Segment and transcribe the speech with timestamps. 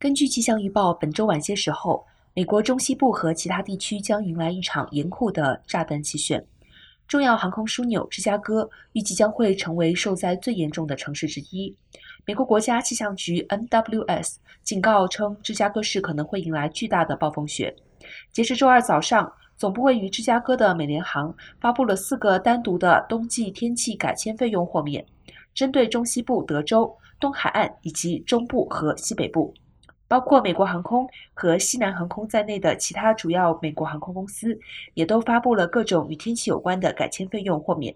[0.00, 6.46] 根据气象预报，本周晚些时候，美国中西部和其他地区将迎来一场严酷的炸弹气旋。
[7.08, 11.74] 重要航空枢纽芝加哥预计将会成为受灾最严重的城市之一。
[12.24, 17.74] 美国国家气象局 NWS 警告称，芝加哥市可能会迎来巨大的暴风雪。
[18.30, 25.04] 截至周二早上，总部位于芝加哥的美联航发布了四个单独的冬季天气改签费用豁免，
[25.52, 29.52] 针对中西部德州、东海岸以及中部和西北部。
[30.08, 34.58] 包括美国航空和西南航空在内的其他主要美国航空公司，
[34.94, 37.94] 也都发布了各种与天气有关的改签费用豁免。